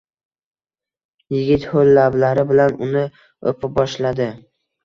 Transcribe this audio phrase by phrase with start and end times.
[1.35, 3.07] Yigit hoʻl lablari bilan uni
[3.53, 4.31] oʻpa boshladi